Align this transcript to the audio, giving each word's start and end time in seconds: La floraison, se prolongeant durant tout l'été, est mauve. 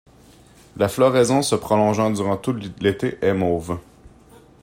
La 0.77 0.89
floraison, 0.89 1.43
se 1.43 1.53
prolongeant 1.53 2.09
durant 2.09 2.35
tout 2.35 2.59
l'été, 2.79 3.19
est 3.21 3.35
mauve. 3.35 3.77